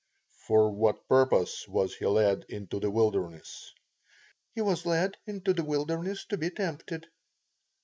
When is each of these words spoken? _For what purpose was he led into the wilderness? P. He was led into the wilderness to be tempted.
_For 0.47 0.71
what 0.71 1.07
purpose 1.07 1.67
was 1.67 1.95
he 1.97 2.07
led 2.07 2.47
into 2.49 2.79
the 2.79 2.89
wilderness? 2.89 3.71
P. 3.77 3.81
He 4.55 4.61
was 4.61 4.87
led 4.87 5.17
into 5.27 5.53
the 5.53 5.63
wilderness 5.63 6.25
to 6.29 6.37
be 6.37 6.49
tempted. 6.49 7.05